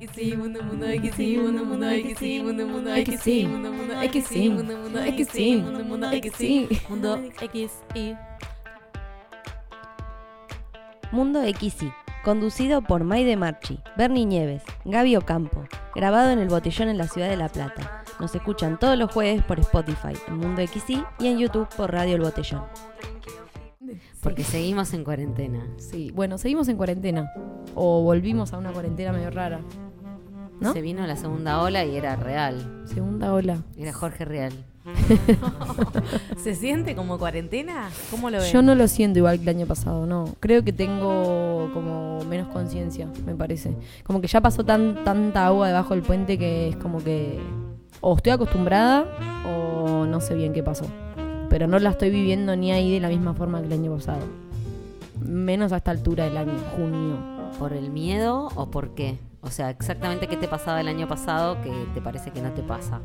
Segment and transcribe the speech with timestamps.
[0.00, 2.90] Mundo, mundo XY, mundo, mundo XY, mundo, mundo mundo,
[3.48, 3.92] mundo mundo,
[4.48, 6.22] mundo mundo, mundo
[7.92, 8.16] XY,
[11.12, 11.42] mundo
[12.24, 15.64] conducido por Maide Marchi, Bernie Nieves, Gaby Ocampo,
[15.94, 18.02] grabado en el Botellón en la ciudad de La Plata.
[18.18, 22.14] Nos escuchan todos los jueves por Spotify, en Mundo XY y en YouTube por Radio
[22.14, 22.62] El Botellón.
[24.22, 25.66] Porque seguimos en cuarentena.
[25.78, 27.30] Sí, bueno, seguimos en cuarentena.
[27.74, 29.60] O volvimos a una cuarentena medio rara.
[30.60, 30.72] ¿No?
[30.72, 32.82] Se vino la segunda ola y era real.
[32.84, 33.62] Segunda ola.
[33.76, 34.52] Era Jorge Real.
[36.36, 37.90] ¿Se siente como cuarentena?
[38.10, 38.52] ¿Cómo lo ven?
[38.52, 40.34] Yo no lo siento igual que el año pasado, no.
[40.40, 43.76] Creo que tengo como menos conciencia, me parece.
[44.04, 47.38] Como que ya pasó tan, tanta agua debajo del puente que es como que
[48.00, 49.04] o estoy acostumbrada
[49.46, 50.86] o no sé bien qué pasó.
[51.48, 54.24] Pero no la estoy viviendo ni ahí de la misma forma que el año pasado.
[55.20, 57.18] Menos a esta altura del año, junio.
[57.58, 59.18] ¿Por el miedo o por qué?
[59.42, 62.62] O sea, exactamente qué te pasaba el año pasado que te parece que no te
[62.62, 63.00] pasa.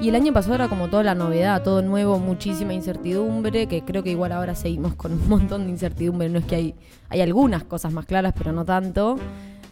[0.00, 4.02] Y el año pasado era como toda la novedad, todo nuevo, muchísima incertidumbre, que creo
[4.02, 6.28] que igual ahora seguimos con un montón de incertidumbre.
[6.28, 6.74] No es que hay,
[7.08, 9.18] hay algunas cosas más claras, pero no tanto.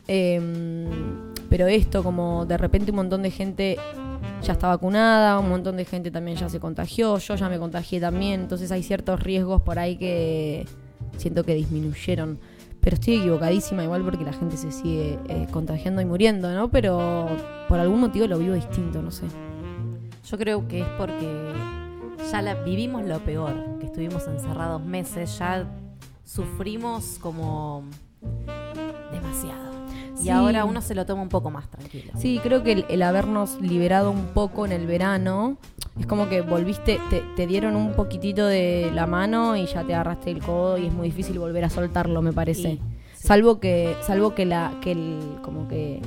[0.07, 0.87] Em,
[1.48, 3.79] pero esto, como de repente un montón de gente
[4.42, 8.01] ya está vacunada, un montón de gente también ya se contagió, yo ya me contagié
[8.01, 10.67] también, entonces hay ciertos riesgos por ahí que
[11.17, 12.39] siento que disminuyeron.
[12.85, 16.69] Pero estoy equivocadísima igual porque la gente se sigue eh, contagiando y muriendo, ¿no?
[16.69, 17.27] Pero
[17.67, 19.25] por algún motivo lo vivo distinto, no sé.
[20.29, 21.55] Yo creo que es porque
[22.31, 25.67] ya la, vivimos lo peor, que estuvimos encerrados meses, ya
[26.27, 27.85] sufrimos como
[29.11, 29.73] demasiado.
[30.15, 30.27] Sí.
[30.27, 32.12] Y ahora uno se lo toma un poco más tranquilo.
[32.17, 35.59] Sí, creo que el, el habernos liberado un poco en el verano,
[35.98, 39.95] es como que volviste, te, te dieron un poquitito de la mano y ya te
[39.95, 42.79] agarraste el codo y es muy difícil volver a soltarlo, me parece.
[43.15, 46.03] Salvo que, salvo que la, que el, como que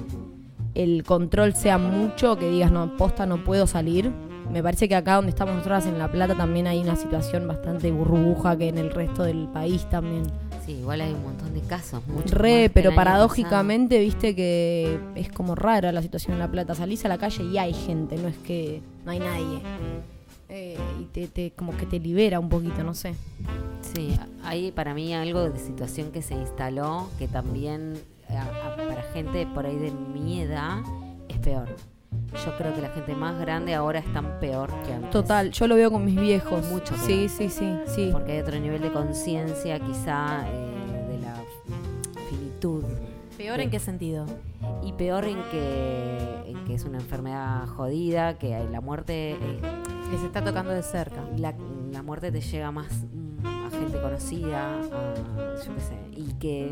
[0.76, 4.12] el control sea mucho, que digas, no, posta, no puedo salir.
[4.52, 7.92] Me parece que acá donde estamos nosotras en La Plata también hay una situación bastante
[7.92, 10.24] burbuja que en el resto del país también.
[10.68, 12.06] Sí, igual hay un montón de casos.
[12.08, 16.76] mucho Re, pero paradójicamente, viste que es como rara la situación en La Plata.
[16.76, 19.62] Salís a la calle y hay gente, no es que no hay nadie.
[20.50, 23.16] Eh, y te, te- como que te libera un poquito, no sé.
[23.96, 27.94] Sí, hay para mí algo de situación que se instaló que también
[28.30, 30.80] a- a- para gente por ahí de mi edad
[31.30, 31.76] es peor.
[32.46, 35.10] Yo creo que la gente más grande ahora están peor que antes.
[35.12, 36.66] Total, yo lo veo con mis viejos.
[36.70, 37.08] Mucho peor.
[37.08, 38.10] Sí, sí, sí, sí.
[38.12, 41.36] Porque hay otro nivel de conciencia quizá eh, de la
[42.30, 42.84] finitud.
[43.38, 44.26] ¿Peor en qué sentido?
[44.84, 46.18] Y peor en que,
[46.48, 49.60] en que es una enfermedad jodida, que la muerte, eh,
[50.12, 51.22] Que se está tocando de cerca.
[51.38, 51.54] la,
[51.92, 56.72] la muerte te llega más mm, a gente conocida, a, yo qué sé, y que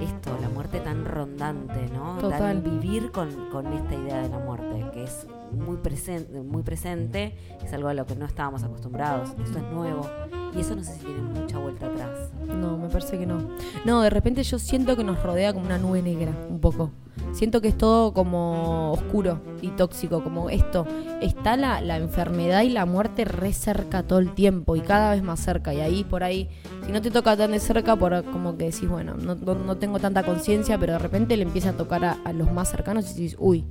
[0.00, 2.18] esto, la muerte tan rondante, ¿no?
[2.18, 2.38] Total.
[2.38, 7.34] Tan vivir con, con esta idea de la muerte, que es muy presente, muy presente,
[7.64, 10.08] es algo a lo que no estábamos acostumbrados, esto es nuevo,
[10.56, 12.30] y eso no sé si tiene mucha vuelta atrás.
[12.46, 13.38] No, me parece que no.
[13.84, 16.90] No, de repente yo siento que nos rodea como una nube negra, un poco.
[17.32, 20.86] Siento que es todo como oscuro y tóxico, como esto.
[21.20, 25.22] Está la, la enfermedad y la muerte re cerca todo el tiempo y cada vez
[25.22, 25.74] más cerca.
[25.74, 26.48] Y ahí por ahí,
[26.86, 29.76] si no te toca tan de cerca, por como que decís, bueno, no, no, no
[29.76, 33.04] tengo tanta conciencia, pero de repente le empieza a tocar a, a los más cercanos
[33.10, 33.64] y decís, uy,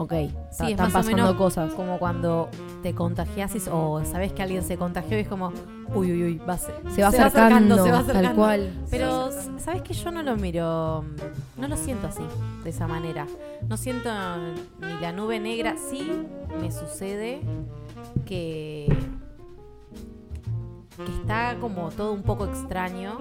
[0.00, 1.74] ok, Sí, es están más o pasando menos cosas.
[1.74, 2.48] como cuando
[2.82, 5.48] te contagias o sabes que alguien se contagió y es como,
[5.94, 8.70] uy, uy, uy, va a ser- Se va acercando, se va tal cual.
[8.90, 11.04] Pero, ¿sabes que Yo no lo miro,
[11.56, 12.22] no lo siento así,
[12.62, 13.26] de esa manera.
[13.68, 14.08] No siento
[14.80, 15.74] ni la nube negra.
[15.90, 16.08] Sí
[16.60, 17.40] me sucede
[18.24, 18.86] que,
[21.04, 23.18] que está como todo un poco extraño,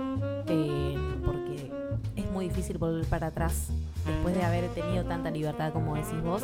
[0.48, 0.96] eh,
[1.26, 1.72] porque
[2.16, 3.70] es muy difícil volver para atrás
[4.06, 6.44] después de haber tenido tanta libertad como decís vos.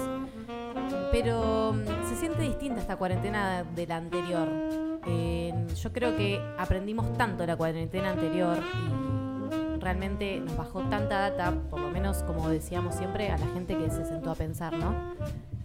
[1.12, 4.48] Pero mm, se siente distinta esta cuarentena de la anterior.
[5.06, 11.54] Eh, yo creo que aprendimos tanto la cuarentena anterior y realmente nos bajó tanta data,
[11.70, 14.94] por lo menos como decíamos siempre, a la gente que se sentó a pensar, ¿no?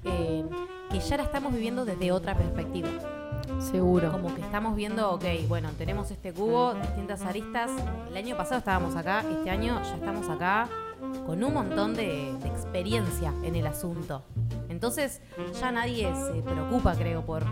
[0.05, 0.45] Eh,
[0.91, 2.89] que ya la estamos viviendo desde otra perspectiva.
[3.61, 4.13] Seguro.
[4.13, 7.71] Como que estamos viendo, ok, bueno, tenemos este cubo, distintas aristas.
[8.09, 10.69] El año pasado estábamos acá, este año ya estamos acá
[11.27, 14.25] con un montón de, de experiencia en el asunto.
[14.79, 15.21] Entonces
[15.61, 17.43] ya nadie se preocupa, creo, por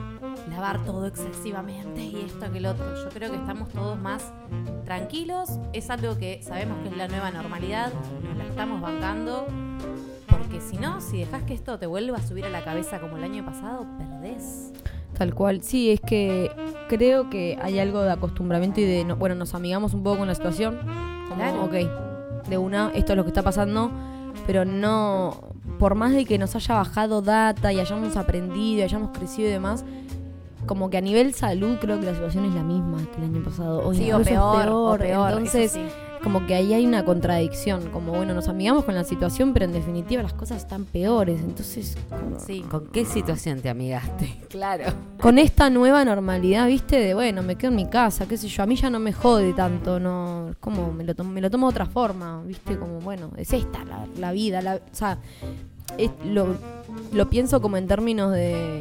[0.49, 2.85] lavar todo excesivamente y esto que el otro.
[3.03, 4.33] Yo creo que estamos todos más
[4.85, 5.51] tranquilos.
[5.73, 7.93] Es algo que sabemos que es la nueva normalidad,
[8.23, 9.45] nos la estamos bancando.
[10.29, 13.17] Porque si no, si dejas que esto te vuelva a subir a la cabeza como
[13.17, 14.71] el año pasado, perdés.
[15.19, 16.53] Tal cual, sí, es que
[16.89, 20.29] creo que hay algo de acostumbramiento y de, no- bueno, nos amigamos un poco con
[20.29, 20.79] la situación,
[21.29, 21.65] como, Claro.
[21.65, 23.91] ok, de una, esto es lo que está pasando,
[24.47, 25.41] pero no,
[25.79, 29.53] por más de que nos haya bajado data y hayamos aprendido, y hayamos crecido y
[29.53, 29.85] demás,
[30.67, 33.43] como que a nivel salud creo que la situación es la misma que el año
[33.43, 33.87] pasado.
[33.87, 35.83] O Sí, o peor, o peor, eso Entonces, sí.
[36.27, 37.89] Como que ahí hay una contradicción.
[37.91, 41.39] Como bueno, nos amigamos con la situación, pero en definitiva las cosas están peores.
[41.41, 42.63] Entonces, como- Sí.
[42.69, 44.35] ¿Con qué situación te amigaste?
[44.49, 44.87] Claro.
[45.21, 48.65] con esta nueva normalidad, viste, de bueno, me quedo en mi casa, qué sé yo,
[48.65, 51.69] a mí ya no me jode tanto, no, como me lo, tomo, me lo tomo
[51.69, 55.19] de otra forma, viste, como bueno, es esta la, la vida, la, o sea,
[55.97, 56.57] es- lo,
[57.13, 58.81] lo pienso como en términos de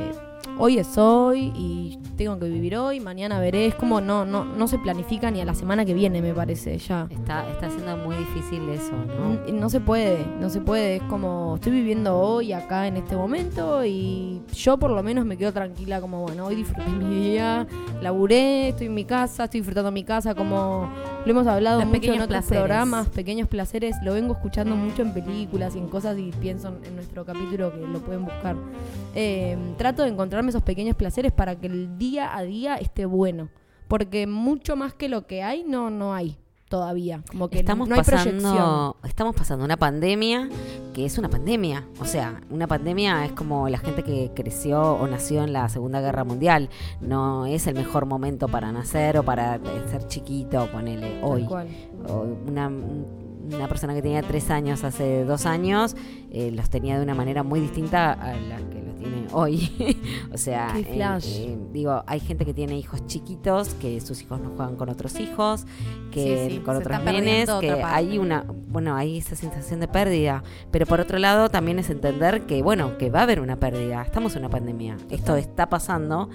[0.57, 4.67] hoy es hoy y tengo que vivir hoy, mañana veré, es como no, no, no
[4.67, 7.07] se planifica ni a la semana que viene, me parece, ya.
[7.09, 9.33] Está, está siendo muy difícil eso, ¿no?
[9.47, 10.97] N- No se puede, no se puede.
[10.97, 15.35] Es como estoy viviendo hoy acá en este momento y yo por lo menos me
[15.37, 17.67] quedo tranquila como, bueno, hoy disfruté mi día,
[18.01, 20.89] laburé, estoy en mi casa, estoy disfrutando mi casa, como
[21.25, 22.61] lo hemos hablado Los mucho en otros placeres.
[22.61, 26.95] programas, pequeños placeres, lo vengo escuchando mucho en películas y en cosas y pienso en,
[26.95, 28.55] nuestro capítulo que lo pueden buscar.
[29.15, 33.49] Eh, trato de encontrarme esos pequeños placeres para que el día a día esté bueno.
[33.87, 36.37] Porque mucho más que lo que hay, no, no hay
[36.69, 37.23] todavía.
[37.29, 38.93] Como que estamos no hay proyección.
[39.03, 40.49] estamos pasando una pandemia
[40.95, 41.85] que es una pandemia.
[41.99, 45.99] O sea, una pandemia es como la gente que creció o nació en la Segunda
[45.99, 46.69] Guerra Mundial.
[47.01, 49.59] No es el mejor momento para nacer o para
[49.89, 51.45] ser chiquito, ponele hoy.
[52.07, 55.97] O una, una persona que tenía tres años hace dos años
[56.31, 59.97] eh, los tenía de una manera muy distinta a la que tiene hoy.
[60.33, 61.39] o sea, Qué flash.
[61.39, 65.19] eh, digo, hay gente que tiene hijos chiquitos, que sus hijos no juegan con otros
[65.19, 65.65] hijos,
[66.11, 70.43] que Sí, sí, con otros nenes, que hay una, bueno, hay esa sensación de pérdida.
[70.71, 74.01] Pero por otro lado también es entender que, bueno, que va a haber una pérdida.
[74.01, 74.97] Estamos en una pandemia.
[75.09, 76.29] Esto está pasando.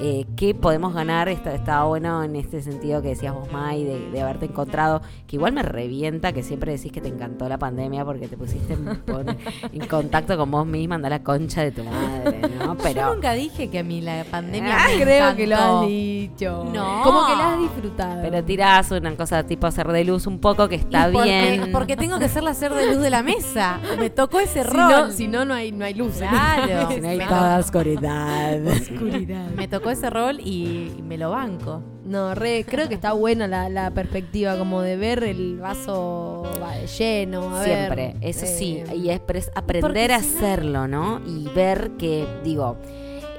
[0.00, 1.28] Eh, ¿Qué podemos ganar?
[1.28, 5.36] Está, está bueno en este sentido que decías vos, Mai, de, de haberte encontrado, que
[5.36, 9.86] igual me revienta que siempre decís que te encantó la pandemia porque te pusiste en,
[9.88, 12.74] contacto con vos misma, anda la concha de tu madre, ¿no?
[12.74, 15.80] Yo Pero nunca dije que a mí la pandemia Ah, me creo que lo encantó.
[15.82, 16.64] has dicho.
[16.72, 17.02] No.
[17.04, 18.22] Como que la has disfrutado.
[18.22, 21.72] pero tirás una cosa tipo hacer de luz un poco que está porque, bien.
[21.72, 23.78] Porque tengo que ser la ser de luz de la mesa.
[23.98, 24.90] Me tocó ese si rol.
[24.90, 26.16] no, si no, no hay, no hay luz.
[26.16, 26.88] Claro.
[26.94, 28.66] Si no hay toda oscuridad.
[28.66, 29.50] Oscuridad.
[29.56, 31.82] Me tocó ese rol y, y me lo banco.
[32.04, 36.76] No, re, creo que está buena la, la perspectiva, como de ver el vaso va,
[36.84, 37.56] lleno.
[37.56, 39.20] a ver, Siempre, eso sí, eh, y es
[39.54, 41.20] aprender a si no- hacerlo, ¿no?
[41.26, 42.76] Y ver que, digo,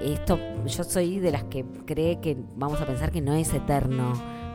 [0.02, 4.14] esto, yo soy de las que cree que vamos a pensar que no es eterno,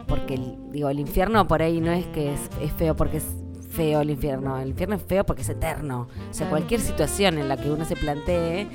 [0.09, 3.27] porque, el- digo, el infierno por ahí no es que es, es feo porque es
[3.71, 6.09] feo el infierno, el infierno es feo porque es eterno.
[6.11, 6.51] O sea, Claro.
[6.51, 8.67] cualquier situación en la que uno se plantee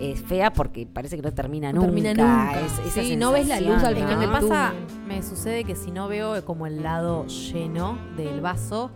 [0.00, 1.86] es fea porque parece que no termina No nunca.
[1.86, 2.60] termina nunca.
[2.60, 4.16] Es- esa Sí, no ves la luz al final ¿no?
[4.18, 5.06] me del pasa, túnel.
[5.06, 8.90] me sucede que si no veo como el lado lleno del vaso,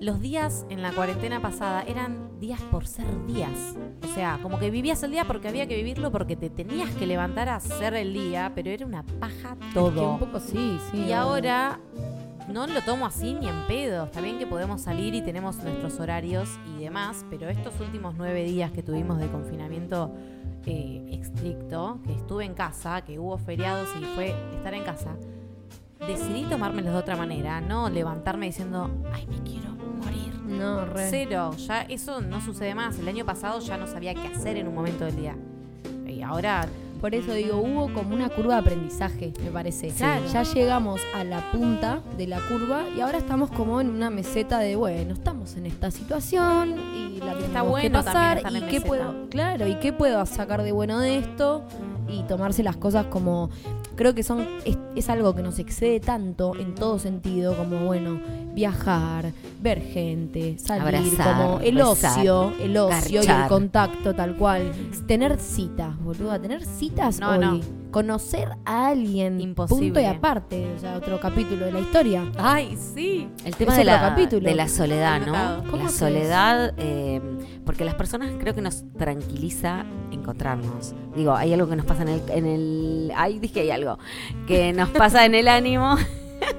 [0.00, 3.74] los días en la cuarentena pasada eran días por ser días.
[4.08, 7.04] O sea, como que vivías el día porque había que vivirlo, porque te tenías que
[7.06, 10.12] levantar a hacer el día, pero era una paja es que todo.
[10.12, 10.98] un poco sí, sí.
[11.08, 11.80] Y ahora
[12.48, 14.04] no lo tomo así ni en pedo.
[14.04, 18.44] Está bien que podemos salir y tenemos nuestros horarios y demás, pero estos últimos nueve
[18.44, 20.14] días que tuvimos de confinamiento
[20.66, 25.16] eh, estricto, que estuve en casa, que hubo feriados y fue estar en casa,
[26.06, 30.34] decidí tomármelos de otra manera, no levantarme diciendo, ay, me quiero morir.
[30.46, 31.08] No, re.
[31.10, 32.98] Cero, ya eso no sucede más.
[32.98, 35.36] El año pasado ya no sabía qué hacer en un momento del día.
[36.06, 36.66] Y ahora
[37.00, 39.88] Por eso digo, hubo como una curva de aprendizaje, me parece.
[39.90, 40.26] Claro.
[40.32, 44.58] Ya llegamos a la punta de la curva y ahora estamos como en una meseta
[44.58, 48.74] de, bueno, estamos en esta situación y la tenemos Está que bueno pasar también estar
[48.74, 51.64] y qué puedo, claro, y qué puedo sacar de bueno de esto
[52.08, 53.50] y tomarse las cosas como
[53.98, 58.20] creo que son es, es algo que nos excede tanto en todo sentido como bueno
[58.54, 64.36] viajar ver gente salir Abrazar, como el besar, ocio el ocio y el contacto tal
[64.36, 64.72] cual.
[65.06, 67.60] Tener citas boluda tener citas No, hoy no.
[67.98, 69.86] Conocer a alguien Imposible.
[69.86, 73.28] punto y aparte o sea otro capítulo de la historia Ay, sí.
[73.44, 74.48] El tema Es de la, capítulo.
[74.48, 75.20] de la soledad.
[75.26, 75.68] ¿no?
[75.68, 77.20] ¿Cómo La soledad, eh,
[77.66, 80.94] porque las personas creo que nos tranquiliza encontrarnos.
[81.16, 83.98] Digo, hay algo que nos pasa en el, en el, ay, dije hay algo
[84.46, 85.96] que nos pasa en el ánimo,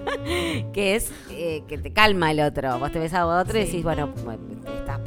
[0.73, 2.77] que es eh, que te calma el otro.
[2.79, 4.09] Vos te ves a otro y decís, bueno,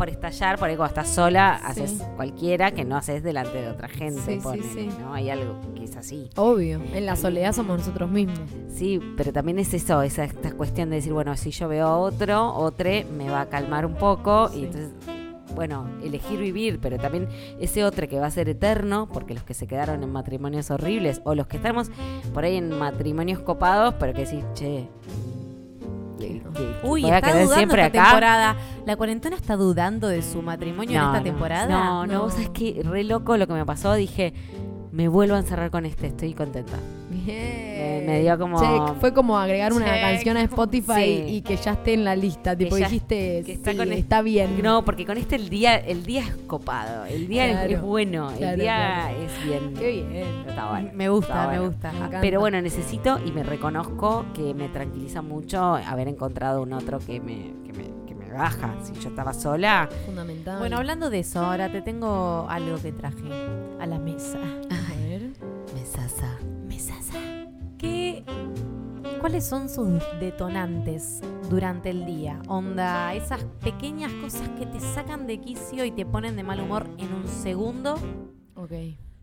[0.02, 1.80] por estallar, por ahí cuando estás sola Sí.
[1.80, 4.20] haces cualquiera que no haces delante de otra gente.
[4.22, 4.88] Sí, sí, ponele, sí.
[4.98, 5.14] ¿no?
[5.14, 6.28] Hay algo que es así.
[6.34, 10.90] obvio en la soledad somos nosotros mismos Sí, pero también es eso, esa esta cuestión
[10.90, 14.50] de decir, bueno, si yo veo a otro, otro me va a calmar un poco
[14.52, 14.90] y entonces,
[15.54, 17.28] bueno, elegir vivir, pero también
[17.60, 21.20] ese otro que va a ser eterno, porque los que se quedaron en matrimonios horribles
[21.22, 21.92] o los que estamos
[22.34, 24.88] por ahí en matrimonios copados, pero que decís, che,
[26.82, 28.10] Uy, voy está dudando siempre esta acá.
[28.10, 28.56] temporada.
[28.86, 31.68] ¿La cuarentena está dudando de su matrimonio en esta no, temporada?
[31.68, 33.94] No, no, vos sabés que re loco lo que me pasó.
[33.94, 34.34] Dije,
[34.92, 36.76] me vuelvo a encerrar con este, estoy contenta.
[37.10, 37.81] Bien.
[38.06, 39.00] Me dio como- Check.
[39.00, 40.00] Fue como agregar una Check.
[40.00, 41.24] canción a Spotify Sí.
[41.28, 42.56] y que ya esté en la lista.
[42.56, 44.60] Tipo, ya- dijiste, que está sí, con el- está bien.
[44.62, 47.82] No, porque con este el día, el día es copado, el día es- Claro, es
[47.82, 49.16] bueno, claro, el día claro.
[49.22, 49.74] es bien.
[49.78, 50.44] Qué bien.
[50.48, 50.90] Está bueno.
[50.94, 51.92] Me gusta, está me gusta.
[51.92, 52.20] Me.
[52.20, 57.20] Pero bueno, necesito y me reconozco que me tranquiliza mucho haber encontrado un otro que
[57.20, 58.74] me, que me, que me baja.
[58.82, 60.58] Si yo estaba sola, Fundamental.
[60.58, 63.28] Bueno, hablando de eso, ahora te tengo algo que traje
[63.80, 64.38] a la mesa.
[64.38, 65.30] A ver.
[65.74, 65.84] me
[69.22, 72.42] ¿Cuáles son sus detonantes durante el día?
[72.48, 76.90] Onda, esas pequeñas cosas que te sacan de quicio y te ponen de mal humor
[76.98, 77.94] en un segundo.
[78.56, 78.72] Ok.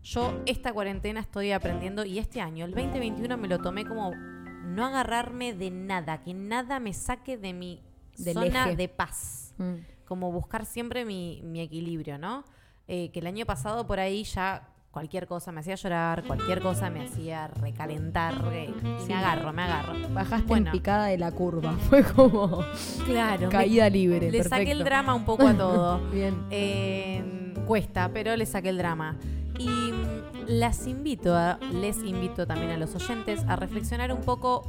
[0.02, 4.86] Yo esta cuarentena estoy aprendiendo y este año, el 2021, me lo tomé como no
[4.86, 7.82] agarrarme de nada, que nada me saque de mi
[8.16, 8.76] Del zona eje.
[8.76, 9.52] de paz.
[9.58, 9.74] Mm.
[10.06, 12.44] Como buscar siempre mi, mi equilibrio, ¿no?
[12.88, 16.90] Eh, que el año pasado por ahí ya cualquier cosa me hacía llorar, cualquier cosa
[16.90, 19.08] me hacía recalentar eh, y Sí.
[19.08, 19.92] me agarro, me agarro.
[20.12, 20.66] Bajaste Bueno.
[20.66, 21.72] en picada de la curva.
[21.88, 22.64] Fue como
[23.06, 23.48] Claro.
[23.48, 24.30] caída libre.
[24.30, 25.98] le saqué el drama un poco a todo.
[26.12, 26.34] Bien.
[26.50, 29.16] Eh, cuesta, pero le saqué el drama.
[29.58, 30.04] Y mm,
[30.48, 34.64] las invito, a, les invito también a los oyentes a reflexionar un poco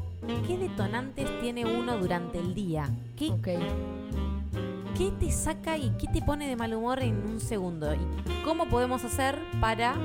[0.48, 2.88] qué detonantes tiene uno durante el día.
[3.18, 3.48] ¿Qué, Ok.
[4.98, 7.94] Qué te saca y qué te pone de mal humor en un segundo?
[7.94, 8.00] ¿Y
[8.44, 9.96] cómo podemos hacer para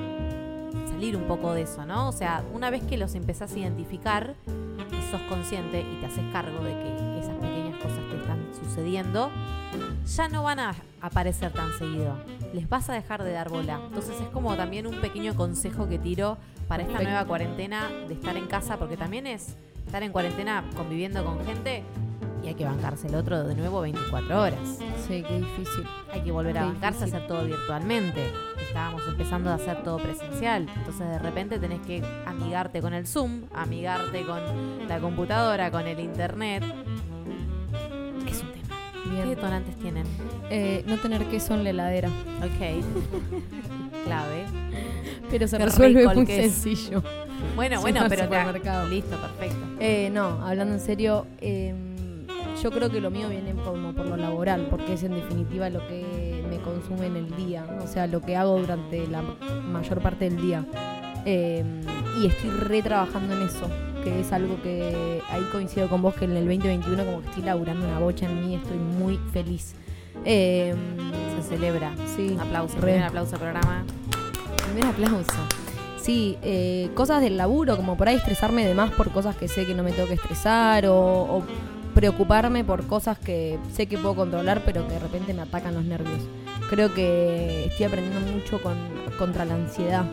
[0.89, 2.09] salir un poco de eso, no?
[2.09, 6.25] O sea, una vez que los empezás a identificar y sos consciente y te haces
[6.33, 9.31] cargo de que esas pequeñas cosas te están sucediendo,
[10.07, 12.17] ya no van a aparecer tan seguido.
[12.53, 13.81] Les vas a dejar de dar bola.
[13.87, 16.39] Entonces es como también un pequeño consejo que tiro
[16.69, 21.25] para esta nueva cuarentena de estar en casa, porque también es estar en cuarentena conviviendo
[21.25, 21.85] con gente
[22.47, 24.59] y hay que bancarse el otro de nuevo 24 horas.
[25.09, 25.85] Sí, qué difícil.
[26.13, 27.17] Hay que volver a Qué bancarse, difícil.
[27.17, 28.31] hacer todo virtualmente.
[28.69, 30.69] Estábamos empezando a hacer todo presencial.
[30.77, 34.39] Entonces de repente tenés que amigarte con el Zoom, amigarte con
[34.89, 36.63] la computadora, con el internet.
[38.29, 38.75] Es un tema.
[39.05, 39.29] ¿Qué Bien.
[39.29, 40.07] detonantes tienen?
[40.51, 42.09] Eh, no tener queso en la heladera.
[42.39, 42.85] Ok.
[44.05, 44.45] Clave.
[45.31, 47.03] Pero se Qué resuelve muy sencillo.
[47.57, 48.89] Bueno, bueno, pero supermercado.
[48.89, 49.57] listo, perfecto.
[49.81, 51.75] Eh, no, hablando en serio, eh,
[52.63, 55.87] yo creo que lo mío viene como por lo laboral, porque es en definitiva lo
[55.87, 60.29] que me consume en el día, o sea, lo que hago durante la mayor parte
[60.31, 60.65] del día.
[61.25, 61.65] Eh,
[62.21, 63.69] y estoy re trabajando en eso,
[64.05, 67.43] que es algo que ahí coincido con vos, que en el 2021 como que estoy
[67.43, 69.75] laburando una bocha en mí, estoy muy feliz.
[70.25, 70.75] Eh,
[71.43, 71.93] Se celebra.
[72.17, 72.83] sí, Aplauso, re.
[72.83, 73.85] primer aplauso programa.
[74.73, 75.33] Primer aplauso.
[76.01, 79.67] Sí, eh, cosas del laburo, como por ahí estresarme de más por cosas que sé
[79.67, 81.43] que no me tengo que estresar o, o
[81.97, 85.85] preocuparme por cosas que sé que puedo controlar pero que de repente me atacan los
[85.85, 86.21] nervios.
[86.69, 88.77] Creo que estoy aprendiendo mucho con,
[89.19, 90.05] contra la ansiedad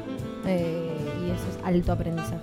[0.48, 2.38] eh, y eso es alto aprendizaje.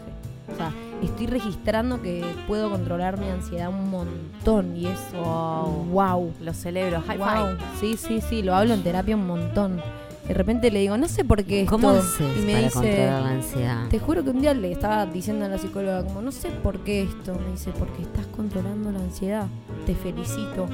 [0.53, 0.71] O sea,
[1.03, 5.87] estoy registrando que puedo controlar mi ansiedad un montón y es Wow.
[5.91, 6.33] wow.
[6.43, 7.01] Lo celebro.
[7.01, 7.29] High Wow.
[7.29, 7.57] five.
[7.81, 9.81] Sí, sí, sí, lo hablo en terapia un montón.
[10.27, 11.73] De repente le digo, no sé por qué esto.
[11.73, 13.89] ¿Cómo haces y me para dice, controlar la ansiedad?
[13.89, 16.79] te juro que un día le estaba diciendo a la psicóloga, como, no sé por
[16.81, 17.35] qué esto.
[17.35, 19.47] Me dice, porque estás controlando la ansiedad.
[19.87, 20.69] Te felicito.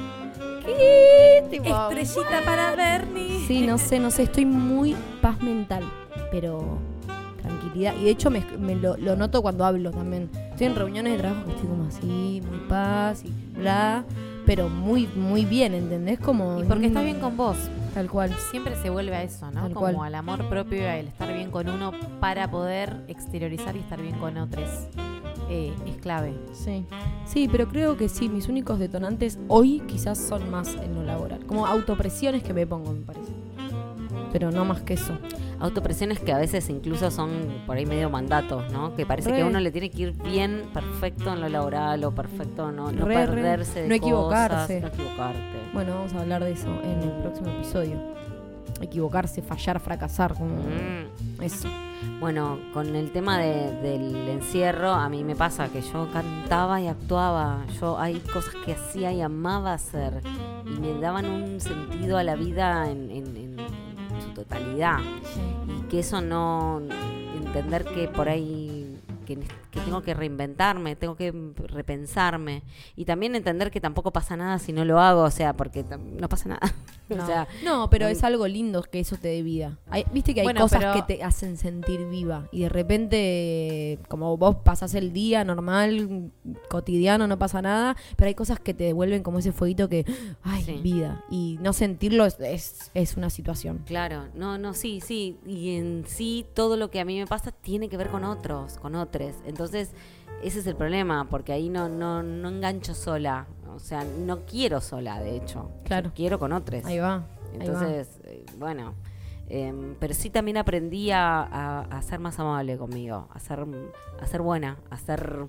[0.65, 1.43] ¿Qué?
[1.49, 3.45] Tipo, Estrellita para Bernie.
[3.47, 5.83] Sí, no sé, no sé, estoy muy paz mental,
[6.29, 6.77] pero
[7.41, 7.95] tranquilidad.
[7.99, 10.29] Y de hecho me, me lo, lo noto cuando hablo también.
[10.51, 14.03] Estoy en reuniones de trabajo que estoy como así, muy paz y bla,
[14.45, 16.19] pero muy, muy bien, ¿entendés?
[16.19, 16.59] Como...
[16.59, 17.57] Y porque estás bien con vos.
[17.97, 18.31] Tal cual.
[18.51, 19.61] Siempre se vuelve a eso, ¿no?
[19.63, 20.05] Tal Como cual.
[20.07, 24.19] al amor propio y al estar bien con uno para poder exteriorizar y estar bien
[24.19, 24.69] con otros.
[25.49, 26.35] Eh, es clave.
[26.53, 26.85] Sí.
[27.25, 31.43] Sí, pero creo que sí, mis únicos detonantes hoy quizás son más en lo laboral.
[31.47, 33.31] Como autopresiones que me pongo, me parece.
[34.31, 35.17] Pero no más que eso.
[35.59, 37.31] Autopresiones que a veces incluso son
[37.65, 38.93] por ahí medio mandatos, ¿no?
[38.95, 39.37] Que parece Re.
[39.37, 42.91] que a uno le tiene que ir bien, perfecto en lo laboral o perfecto no,
[42.91, 43.33] no Re, re.
[43.33, 44.81] perderse de No equivocarse.
[44.81, 45.56] cosas, no equivocarte.
[45.73, 47.97] Bueno, vamos a hablar de eso en el próximo episodio.
[48.81, 51.41] Equivocarse, fallar, fracasar, como Mm.
[51.41, 51.67] eso.
[52.19, 56.87] Bueno, con el tema de- del encierro, a mí me pasa que yo cantaba y
[56.87, 57.65] actuaba.
[57.79, 60.21] Yo hay cosas que hacía y amaba hacer
[60.65, 63.57] y me daban un sentido a la vida en, en- en
[64.21, 64.99] su totalidad.
[65.67, 66.81] Y que eso no.
[67.35, 68.66] entender que por ahí.
[69.27, 71.33] Que, tengo que reinventarme, tengo que
[71.67, 72.63] repensarme.
[72.95, 76.29] Y también entender que tampoco pasa nada si no lo hago, o sea, porque no
[76.29, 76.61] pasa nada.
[77.23, 79.77] O sea, No, pero es algo lindo que eso te dé vida.
[79.89, 83.99] Hay- Viste que hay Bueno, cosas pero- que te hacen sentir viva y de repente,
[84.07, 86.31] como vos pasás el día normal,
[86.69, 90.05] cotidiano, no pasa nada, pero hay cosas que te devuelven como ese fueguito que,
[90.43, 90.79] ay, Sí.
[90.81, 91.23] vida.
[91.29, 93.81] Y no sentirlo es, es, es una situación.
[93.85, 95.37] Claro, no, no, sí, sí.
[95.45, 98.77] Y en sí todo lo que a mí me pasa tiene que ver con otros,
[98.77, 99.33] con otros.
[99.45, 99.91] Entonces,
[100.43, 103.47] ese es el problema, porque ahí no, no, no engancho sola.
[103.73, 105.71] O sea, no quiero sola, de hecho.
[105.83, 106.09] Claro.
[106.09, 106.83] Yo quiero con otros.
[106.85, 107.15] Ahí va.
[107.15, 107.21] ahí
[107.59, 107.63] va.
[107.65, 108.93] Entonces, eh, bueno.
[109.49, 113.65] em, pero sí también aprendí a, a- a ser más amable conmigo, a ser,
[114.19, 115.47] a ser buena, a ser,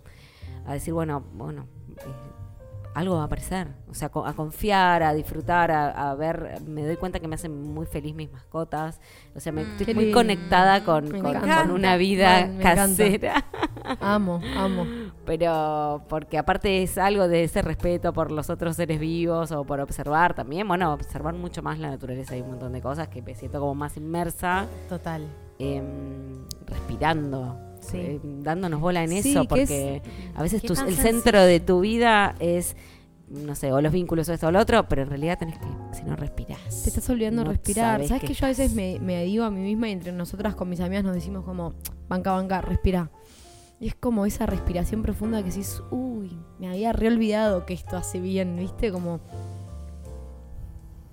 [0.66, 1.66] a decir, bueno, bueno,
[1.96, 2.04] eh,
[2.94, 3.68] algo va a aparecer.
[3.88, 7.62] O sea, a confiar, a disfrutar, a, a ver, me doy cuenta que me hacen
[7.72, 9.00] muy feliz mis mascotas.
[9.36, 9.70] O sea, me Mm.
[9.78, 10.18] estoy muy lindo.
[10.18, 13.44] conectada con, con- una vida casera.
[14.00, 14.84] Amo, amo.
[15.24, 19.80] Pero porque aparte es algo de ese respeto por los otros seres vivos o por
[19.80, 20.66] observar también.
[20.68, 22.34] Bueno, observar mucho más la naturaleza.
[22.34, 25.26] Hay un montón de cosas que me siento como más inmersa, Total.
[25.58, 27.56] em, respirando,
[27.90, 27.96] Sí.
[27.98, 29.46] eh, dándonos bola en Sí, eso.
[29.48, 30.02] que es- Porque
[30.34, 32.76] a veces tu- el centro de tu vida es,
[33.28, 35.66] no sé, o los vínculos o esto o lo otro, pero en realidad tenés que,
[35.96, 36.60] si no respiras.
[36.82, 37.96] Te estás olvidando no respirar.
[37.96, 40.12] sabes ¿Sabes qué que yo a veces me, me digo a mí misma y entre
[40.12, 41.74] nosotras con mis amigas nos decimos como,
[42.08, 43.10] banca, banca, respira.
[43.80, 48.18] Y es como esa respiración profunda que decís, uy, me había reolvidado que esto hace
[48.18, 48.90] bien, ¿viste?
[48.90, 49.20] Como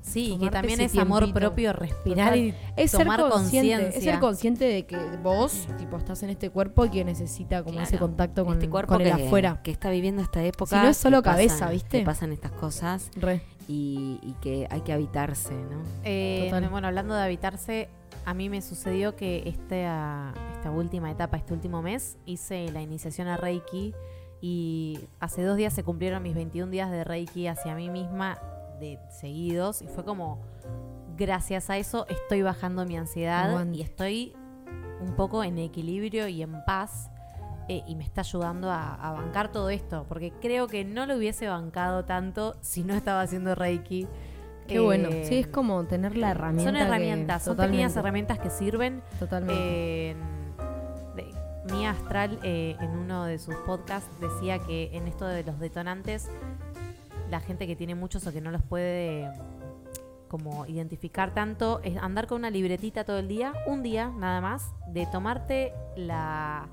[0.06, 1.40] Sí, y que también es amor tiempito.
[1.48, 2.40] propio respirar Total.
[2.40, 3.80] y es tomar conciencia.
[3.88, 7.82] es ser consciente de que vos, tipo, estás en este cuerpo y que necesita como
[7.82, 9.62] ese contacto con, este cuerpo con el que, afuera.
[9.64, 10.78] que está viviendo esta época.
[10.78, 12.00] Si no es solo cabeza, pasan- ¿viste?
[12.00, 13.42] Que pasan estas cosas Re.
[13.68, 15.82] y, y que hay que habitarse, ¿no?
[16.04, 17.90] Eh, bueno, hablando de habitarse,
[18.26, 23.28] a mí me sucedió que esta, esta última etapa, este último mes, hice la iniciación
[23.28, 23.94] a Reiki
[24.40, 28.38] y hace dos días se cumplieron mis 21 días de Reiki hacia mí misma
[28.80, 30.40] de seguidos y fue como,
[31.18, 33.78] gracias a eso estoy bajando mi ansiedad Aguante.
[33.78, 34.34] y estoy
[35.02, 37.10] un poco en equilibrio y en paz.
[37.68, 41.16] eh, y me está ayudando a, a bancar todo esto, porque creo que no lo
[41.18, 44.08] hubiese bancado tanto si no estaba haciendo Reiki.
[44.68, 45.10] Qué bueno.
[45.10, 46.64] Eh, Sí, es como tener la herramienta.
[46.72, 49.02] son que- herramientas, son totalmente, pequeñas herramientas que sirven.
[49.20, 50.12] Totalmente.
[50.12, 50.16] Eh,
[51.72, 56.30] Mía Astral eh, en uno de sus podcasts decía que en esto de los detonantes,
[57.30, 59.32] la gente que tiene muchos o que no los puede
[60.28, 64.74] como identificar tanto, es andar con una libretita todo el día, un día nada más,
[64.88, 66.68] de tomarte la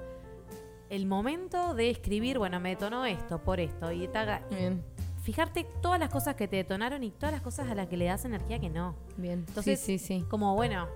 [0.89, 4.85] el momento de escribir, bueno, me detonó esto por esto y, taga- y Bien,
[5.23, 8.07] fijarte todas las cosas que te detonaron y todas las cosas a las que le
[8.07, 8.95] das energía que no.
[9.17, 9.45] bien.
[9.49, 10.27] Entonces, sí, sí, sí.
[10.29, 10.89] Como bueno,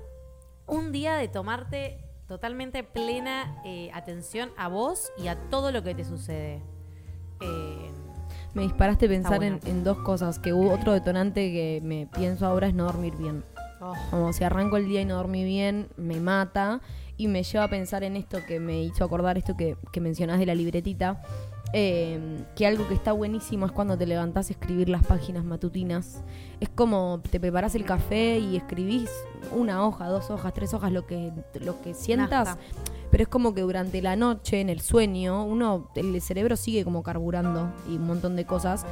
[0.66, 5.94] un día de tomarte totalmente plena eh, atención a vos y a todo lo que
[5.94, 6.60] te sucede.
[7.40, 7.75] Eh,
[8.56, 9.58] Me disparaste a pensar bueno.
[9.64, 10.38] en, en dos cosas.
[10.38, 13.44] Que hubo otro detonante que me pienso ahora es no dormir bien.
[13.80, 16.80] oh, Como si arranco el día y no dormí bien, me mata.
[17.18, 20.38] Y me lleva a pensar en esto que me hizo acordar esto que, que mencionás
[20.38, 21.22] de la libretita.
[21.72, 22.18] eh,
[22.54, 26.22] que algo que está buenísimo es cuando te levantás a escribir las páginas matutinas.
[26.60, 29.10] Es como te preparás el café y escribís
[29.52, 32.48] una hoja, dos hojas, tres hojas, lo que, lo que sientas.
[32.48, 32.62] Nazca.
[33.10, 37.02] Pero es como que durante la noche, en el sueño, uno, el cerebro sigue como
[37.02, 38.84] carburando y un montón de cosas.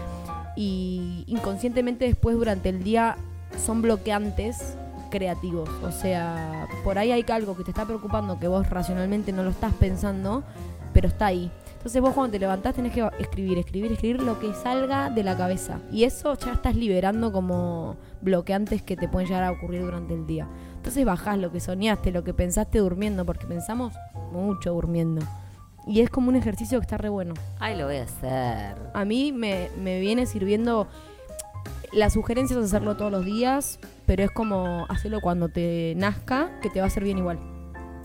[0.57, 3.17] Y inconscientemente después durante el día
[3.65, 4.77] son bloqueantes
[5.11, 5.69] creativos.
[5.83, 9.51] O sea, por ahí hay algo que te está preocupando que vos racionalmente no lo
[9.51, 10.43] estás pensando,
[10.93, 11.51] pero está ahí.
[11.77, 15.37] Entonces vos cuando te levantás tenés que escribir, escribir, escribir lo que salga de la
[15.37, 15.81] cabeza.
[15.93, 20.27] Y eso ya estás liberando como bloqueantes que te pueden llegar a ocurrir durante el
[20.27, 20.49] día.
[20.85, 23.95] Entonces bajás lo que soñaste, lo que pensaste durmiendo, porque pensamos
[24.33, 25.27] mucho durmiendo.
[25.87, 27.33] Y es como un ejercicio que está re bueno.
[27.59, 28.77] Ay, lo voy a hacer.
[28.93, 30.87] A mí me, me viene sirviendo.
[31.91, 36.69] La sugerencia es hacerlo todos los días, pero es como hacerlo cuando te nazca, que
[36.69, 37.39] te va a hacer bien igual.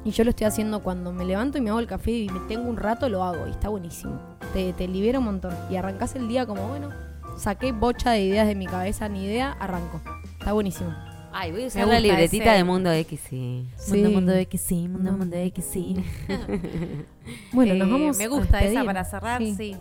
[0.05, 2.39] Y yo lo estoy haciendo cuando me levanto y me hago el café y me
[2.47, 4.21] tengo un rato, lo hago y está buenísimo.
[4.53, 5.53] Te, te libera un montón.
[5.69, 6.91] Y arrancás el día como, bueno,
[7.35, 9.99] saqué bocha de ideas de mi cabeza, ni idea, arranco.
[10.39, 11.08] Está buenísimo.
[11.31, 13.67] Ay, voy a usar la libretita ese- de Mundo X, sí.
[13.77, 13.91] Sí.
[13.93, 15.95] Mundo, mundo X, sí, mundo, mundo X, sí.
[17.53, 18.17] Bueno, nos Eh, vamos.
[18.17, 19.55] Me a gusta esa para cerrar, Sí.
[19.55, 19.75] sí.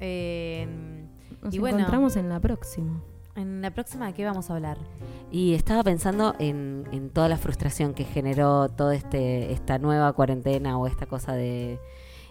[0.00, 0.66] Eh,
[1.42, 1.78] Nos Y bueno.
[1.78, 3.02] encontramos en la próxima.
[3.34, 4.76] en la próxima, ¿de qué vamos a hablar?
[5.30, 10.76] Y estaba pensando en, en toda la frustración que generó toda este, esta nueva cuarentena
[10.78, 11.78] o esta cosa de...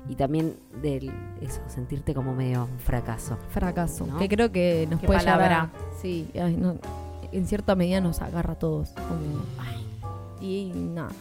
[0.09, 3.37] Y también del eso, sentirte como medio un fracaso.
[3.49, 4.05] Fracaso.
[4.07, 4.17] ¿No?
[4.19, 5.61] Que creo que nos Qué puede llevar palabra.
[5.63, 6.75] a- Sí, ay, no,
[7.31, 8.89] en cierta medida nos agarra a todos.
[8.89, 9.85] como, ay,
[10.41, 11.11] y nada.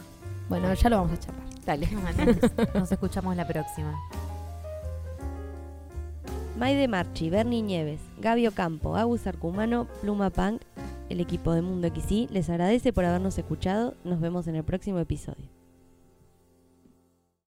[0.48, 1.44] Bueno, ya lo vamos a charlar.
[1.64, 1.88] Dale.
[1.90, 3.98] Nos, nos escuchamos la próxima.
[6.58, 10.60] Maide Marchi, Bernie Nieves, Gaby Ocampo, Agus Arcumano, Pluma Punk
[11.08, 13.94] El equipo de Mundo XY les agradece por habernos escuchado.
[14.04, 15.59] Nos vemos en el próximo episodio.